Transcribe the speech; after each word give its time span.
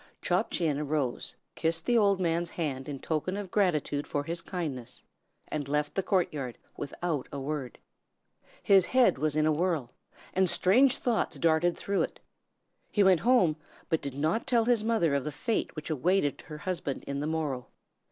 Chop 0.19 0.49
Chin 0.49 0.79
arose, 0.79 1.35
kissed 1.53 1.85
the 1.85 1.95
old 1.95 2.19
man's 2.19 2.49
hand 2.49 2.89
in 2.89 2.97
token 2.97 3.37
of 3.37 3.51
gratitude 3.51 4.07
for 4.07 4.23
his 4.23 4.41
kindness, 4.41 5.03
and 5.51 5.67
left 5.67 5.93
the 5.93 6.01
court 6.01 6.33
yard 6.33 6.57
without 6.75 7.27
a 7.31 7.39
word. 7.39 7.77
His 8.63 8.87
head 8.87 9.19
was 9.19 9.35
in 9.35 9.45
a 9.45 9.51
whirl, 9.51 9.91
and 10.33 10.49
strange 10.49 10.97
thoughts 10.97 11.37
darted 11.37 11.77
through 11.77 12.01
it. 12.01 12.19
He 12.89 13.03
went 13.03 13.19
home, 13.19 13.57
but 13.89 14.01
did 14.01 14.15
not 14.15 14.47
tell 14.47 14.65
his 14.65 14.83
mother 14.83 15.13
of 15.13 15.23
the 15.23 15.31
fate 15.31 15.75
which 15.75 15.91
awaited 15.91 16.41
her 16.47 16.57
husband 16.57 17.05
on 17.07 17.19
the 17.19 17.27
morrow. 17.27 17.67